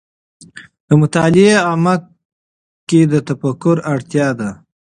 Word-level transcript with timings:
د 0.87 0.89
مطالعې 1.01 1.53
عمق 1.69 2.01
کې 2.89 3.01
د 3.11 3.13
تفکر 3.27 3.75
اړتیا 3.93 4.27
ده. 4.39 4.49